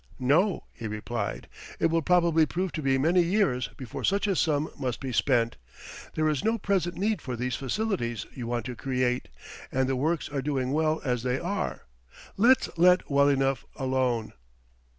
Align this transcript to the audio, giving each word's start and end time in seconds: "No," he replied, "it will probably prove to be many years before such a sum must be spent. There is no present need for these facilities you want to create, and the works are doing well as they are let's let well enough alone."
"No," 0.17 0.63
he 0.73 0.87
replied, 0.87 1.47
"it 1.79 1.91
will 1.91 2.01
probably 2.01 2.47
prove 2.47 2.71
to 2.71 2.81
be 2.81 2.97
many 2.97 3.21
years 3.21 3.69
before 3.77 4.03
such 4.03 4.25
a 4.25 4.35
sum 4.35 4.71
must 4.75 4.99
be 4.99 5.11
spent. 5.11 5.57
There 6.15 6.27
is 6.27 6.43
no 6.43 6.57
present 6.57 6.95
need 6.95 7.21
for 7.21 7.35
these 7.35 7.55
facilities 7.55 8.25
you 8.33 8.47
want 8.47 8.65
to 8.65 8.75
create, 8.75 9.27
and 9.71 9.87
the 9.87 9.95
works 9.95 10.27
are 10.27 10.41
doing 10.41 10.71
well 10.71 11.01
as 11.05 11.21
they 11.21 11.37
are 11.37 11.85
let's 12.35 12.67
let 12.79 13.11
well 13.11 13.29
enough 13.29 13.63
alone." 13.75 14.33